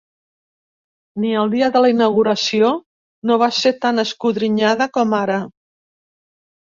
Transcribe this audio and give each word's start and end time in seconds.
Ni 1.25 1.33
el 1.41 1.51
dia 1.51 1.67
de 1.75 1.83
la 1.83 1.91
inauguració 1.93 2.71
no 3.33 3.39
va 3.43 3.53
ser 3.61 3.75
tan 3.85 4.05
escodrinyada 4.05 4.89
com 4.99 5.15
ara. 5.23 5.41